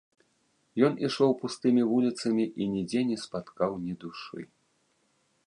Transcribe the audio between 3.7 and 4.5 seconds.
ні душы.